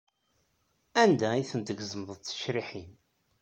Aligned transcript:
Anda 1.03 1.27
ay 1.31 1.43
ten-tgezmeḍ 1.49 2.09
d 2.17 2.21
ticriḥin? 2.23 2.91